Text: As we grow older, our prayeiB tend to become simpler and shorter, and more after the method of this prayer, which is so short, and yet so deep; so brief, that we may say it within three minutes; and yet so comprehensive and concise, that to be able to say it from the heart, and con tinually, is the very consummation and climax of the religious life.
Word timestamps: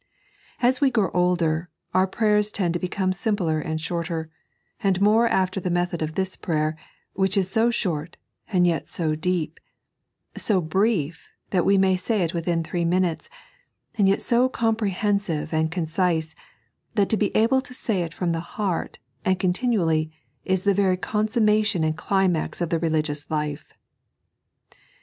As 0.63 0.81
we 0.81 0.89
grow 0.89 1.11
older, 1.13 1.69
our 1.93 2.07
prayeiB 2.07 2.51
tend 2.53 2.73
to 2.73 2.79
become 2.79 3.13
simpler 3.13 3.59
and 3.59 3.79
shorter, 3.79 4.31
and 4.81 4.99
more 4.99 5.27
after 5.27 5.59
the 5.59 5.69
method 5.69 6.01
of 6.01 6.15
this 6.15 6.35
prayer, 6.35 6.75
which 7.13 7.37
is 7.37 7.51
so 7.51 7.69
short, 7.69 8.17
and 8.51 8.65
yet 8.65 8.87
so 8.87 9.13
deep; 9.13 9.59
so 10.35 10.59
brief, 10.59 11.29
that 11.51 11.65
we 11.67 11.77
may 11.77 11.95
say 11.95 12.23
it 12.23 12.33
within 12.33 12.63
three 12.63 12.83
minutes; 12.83 13.29
and 13.93 14.07
yet 14.09 14.23
so 14.23 14.49
comprehensive 14.49 15.53
and 15.53 15.69
concise, 15.69 16.33
that 16.95 17.07
to 17.09 17.15
be 17.15 17.29
able 17.37 17.61
to 17.61 17.71
say 17.71 18.01
it 18.01 18.11
from 18.11 18.31
the 18.31 18.39
heart, 18.39 18.97
and 19.23 19.39
con 19.39 19.53
tinually, 19.53 20.09
is 20.45 20.63
the 20.63 20.73
very 20.73 20.97
consummation 20.97 21.83
and 21.83 21.95
climax 21.95 22.59
of 22.59 22.71
the 22.71 22.79
religious 22.79 23.29
life. 23.29 23.65